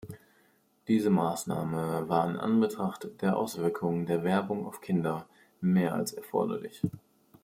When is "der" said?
3.21-3.37, 4.07-4.23